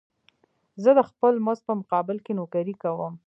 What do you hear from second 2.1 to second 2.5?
کې